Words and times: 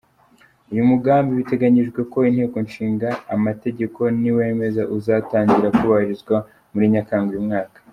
Uyu 0.71 0.87
mugambi 0.91 1.31
biteganyijwe 1.39 1.99
ko 2.11 2.17
Inteko 2.29 2.55
Ishinga 2.67 3.09
Amategeko 3.35 3.99
niwemeza 4.19 4.81
uzatangira 4.97 5.73
kubahirizwa 5.77 6.35
muri 6.73 6.85
Nyakanga 6.95 7.29
uyu 7.33 7.47
mwaka. 7.49 7.79